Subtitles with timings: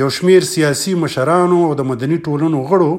[0.00, 2.92] یو شمیر سیاسي مشرانو او د مدني ټولنو غړو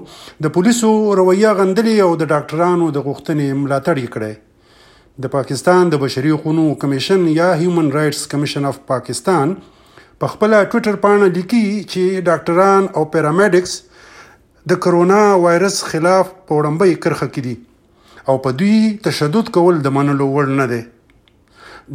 [0.46, 4.34] د پولیسو رویه غندلې او د ډاکټرانو د غوښتنې ملاتړ کړي
[5.26, 9.54] د پاکستان د بشري حقوقو کمیشن یا هیومن رائټس کمیشن اف پاکستان
[10.24, 13.78] په خپل ټوئیټر باندې لیکي چې ډاکټران او پیرامیډکس
[14.70, 18.78] د کرونا وایرس خلاف پوړمبې کرخه کړي او په دوی
[19.10, 20.82] تشدد کول د منلو وړ نه دی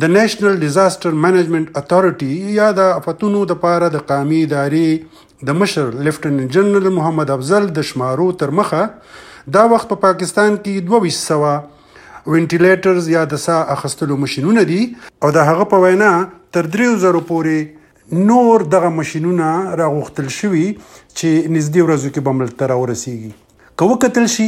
[0.00, 5.90] د نېشنل ډیزاستر مینجمنت اتھارټي یا د افتونو د پاره د قامي ادارې د مشر
[6.06, 8.80] لیفټننټ جنرال محمد افضل د شمارو تر مخه
[9.58, 14.80] دا وخت په پا پاکستان کې 22 سوا وینټیلیټرز یا د ساه اخستلو ماشينونه دي
[15.24, 16.10] او د هغه په وینا
[16.58, 19.50] تر 3000 پورې نور دغه ماشينونه
[19.82, 23.30] راغوښتل شوي چې نږدې ورځو کې بمل تر ورسیږي
[23.88, 24.46] کو کتل شي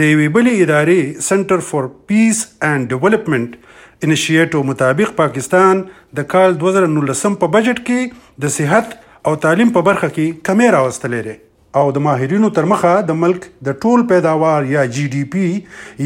[0.00, 5.82] د وی بلې ادارې سنټر فور پیس اینڈ ډیولپمنٹ انیشیټو مطابق پاکستان
[6.20, 8.98] د کال 2019 په بجټ کې د صحت
[9.30, 11.44] او تعلیم په برخه کې کمی راوستلې ده
[11.78, 15.42] او د ماهرینو تر مخه د ملک د ټول پیداوار یا جی ډی پی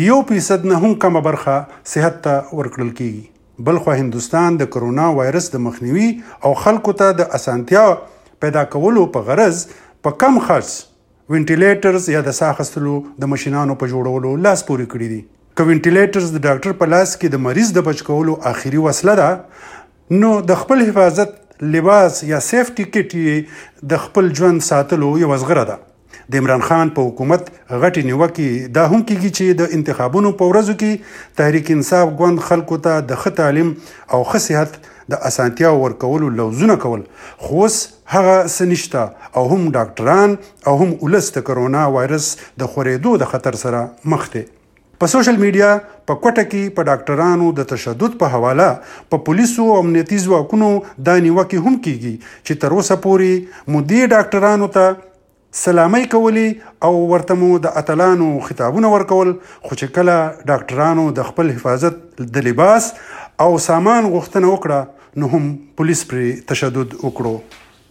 [0.06, 1.54] یو فیصد نه هم کم برخه
[1.92, 6.08] صحت ته ورکړل کیږي بلخو هندستان د کرونا وایرس د مخنیوي
[6.48, 7.84] او خلکو ته د اسانتیا
[8.46, 9.62] پیدا کولو په غرض
[10.06, 10.72] په کم خرڅ
[11.34, 15.22] وینټیلیټرز یا د ساخستلو د ماشينانو په جوړولو لاس پورې کړی دی
[15.60, 20.20] که وینټیلیټرز د ډاکټر په لاس کې د مریض د بچ کولو اخیری وسله ده
[20.24, 23.14] نو د خپل حفاظت لباس یا سیفټی کټ
[23.90, 25.76] د خپل ژوند ساتلو یو زغره ده
[26.32, 27.50] د عمران خان په حکومت
[27.82, 32.78] غټي نیوکه دا هم کیږي چې د انتخابونو په ورځو کې تحریک انصاف ګوند خلکو
[32.88, 34.80] ته د ښه تعلیم او ښه صحت
[35.14, 37.04] د اسانتیا ورکولو لوزونه کول
[37.46, 37.78] خوس
[38.16, 40.36] هغه سنشته او هم ډاکټران
[40.72, 43.84] او هم ولست کرونا وایرس د خورېدو د خطر سره
[44.14, 44.44] مخ دي
[45.04, 45.70] په سوشل میډیا
[46.08, 48.66] په کوټه کې په ډاکټرانو د تشدد په حواله
[49.14, 50.68] په پولیسو او امنیتي ځواکونو
[51.08, 54.94] دا نیوکه هم کیږي چې تر اوسه پورې مدي ډاکټرانو ته
[55.62, 56.46] سلامي کولی
[56.90, 60.14] او ورته مو د اتلانو خطابونه ورکول خو چې کله
[60.52, 61.98] ډاکټرانو د خپل حفاظت
[62.38, 62.88] د لباس
[63.48, 65.52] او سامان غوښتنه وکړه نو هم
[65.82, 66.24] پولیس پر
[66.54, 67.34] تشدد وکړو